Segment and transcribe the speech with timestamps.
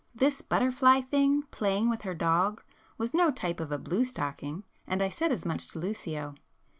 [0.15, 2.63] This butterfly thing, playing with her dog,
[2.97, 6.33] was no type of a 'blue stocking,' and I said as much to Lucio.